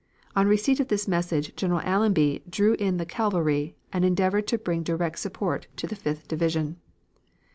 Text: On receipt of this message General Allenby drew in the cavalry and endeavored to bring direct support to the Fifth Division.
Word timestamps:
On 0.35 0.47
receipt 0.47 0.79
of 0.79 0.87
this 0.87 1.07
message 1.07 1.55
General 1.55 1.81
Allenby 1.83 2.41
drew 2.49 2.73
in 2.79 2.97
the 2.97 3.05
cavalry 3.05 3.75
and 3.93 4.03
endeavored 4.03 4.47
to 4.47 4.57
bring 4.57 4.81
direct 4.81 5.19
support 5.19 5.67
to 5.75 5.85
the 5.85 5.95
Fifth 5.95 6.27
Division. 6.27 6.77